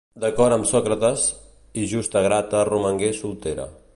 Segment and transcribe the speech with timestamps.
[0.21, 1.25] D'acord amb Sòcrates,
[1.83, 3.71] i Justa Grata romangué soltera.